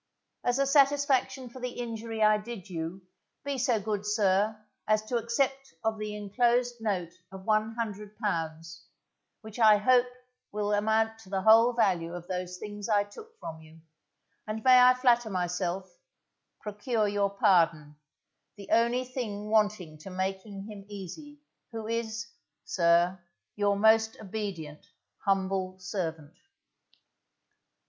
As 0.43 0.57
a 0.57 0.65
satisfaction 0.65 1.47
for 1.47 1.59
the 1.61 1.73
injury 1.73 2.23
I 2.23 2.39
did 2.39 2.71
you, 2.71 3.03
be 3.45 3.59
so 3.59 3.79
good, 3.79 4.03
sir, 4.03 4.59
as 4.87 5.03
to 5.03 5.17
accept 5.17 5.75
of 5.83 5.99
the 5.99 6.15
enclosed 6.15 6.77
note 6.81 7.13
of 7.31 7.45
one 7.45 7.75
hundred 7.75 8.17
pounds, 8.17 8.87
which 9.41 9.59
I 9.59 9.77
hope 9.77 10.07
will 10.51 10.73
amount 10.73 11.19
to 11.19 11.29
the 11.29 11.43
whole 11.43 11.73
value 11.73 12.15
of 12.15 12.25
those 12.27 12.57
things 12.57 12.89
I 12.89 13.03
took 13.03 13.37
from 13.39 13.61
you, 13.61 13.79
and 14.47 14.63
may 14.63 14.81
I 14.81 14.95
flatter 14.95 15.29
myself, 15.29 15.87
procure 16.61 17.07
your 17.07 17.29
pardon, 17.29 17.95
the 18.57 18.71
only 18.71 19.03
thing 19.05 19.51
wanting 19.51 19.99
to 19.99 20.09
making 20.09 20.63
him 20.63 20.83
easy, 20.87 21.41
who 21.71 21.85
is, 21.87 22.25
Sir, 22.65 23.19
Your 23.55 23.75
most 23.77 24.19
obedient 24.19 24.83
Humble 25.25 25.77
Servant. 25.77 26.35